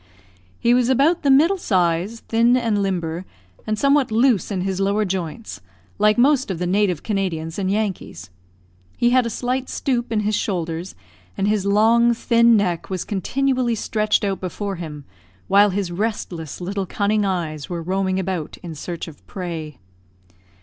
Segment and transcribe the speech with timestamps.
[0.59, 3.23] He was about the middle size, thin and limber,
[3.67, 5.61] and somewhat loose in his lower joints,
[5.99, 8.31] like most of the native Canadians and Yankees.
[8.97, 10.95] He had a slight stoop in his shoulders,
[11.37, 15.05] and his long, thin neck was continually stretched out before him,
[15.47, 19.77] while his restless little cunning eyes were roaming about in search of prey.